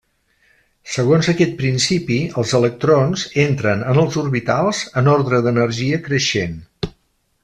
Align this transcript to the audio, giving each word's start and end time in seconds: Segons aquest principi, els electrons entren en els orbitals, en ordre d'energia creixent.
Segons 0.93 1.27
aquest 1.33 1.51
principi, 1.59 2.17
els 2.43 2.53
electrons 2.61 3.25
entren 3.45 3.83
en 3.93 3.99
els 4.05 4.17
orbitals, 4.25 4.81
en 5.03 5.11
ordre 5.13 5.43
d'energia 5.49 6.01
creixent. 6.09 6.57